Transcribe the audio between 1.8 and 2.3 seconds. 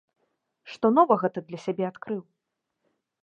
адкрыў?